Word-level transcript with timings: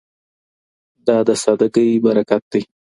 دا 1.07 1.17
د 1.27 1.29
سادګۍ 1.43 1.89
برکت 2.05 2.43
دی. 2.51 2.61